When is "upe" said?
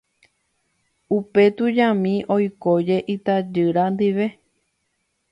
1.17-1.43